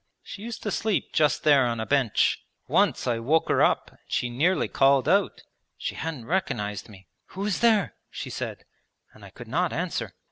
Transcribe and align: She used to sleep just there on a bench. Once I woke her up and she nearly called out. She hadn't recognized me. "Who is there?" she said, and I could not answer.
She 0.23 0.41
used 0.41 0.63
to 0.63 0.71
sleep 0.71 1.13
just 1.13 1.43
there 1.43 1.67
on 1.67 1.79
a 1.79 1.85
bench. 1.85 2.43
Once 2.67 3.05
I 3.05 3.19
woke 3.19 3.49
her 3.49 3.61
up 3.61 3.91
and 3.91 3.99
she 4.07 4.31
nearly 4.31 4.67
called 4.67 5.07
out. 5.07 5.43
She 5.77 5.93
hadn't 5.93 6.25
recognized 6.25 6.89
me. 6.89 7.05
"Who 7.37 7.45
is 7.45 7.59
there?" 7.59 7.93
she 8.09 8.31
said, 8.31 8.65
and 9.13 9.23
I 9.23 9.29
could 9.29 9.47
not 9.47 9.71
answer. 9.71 10.15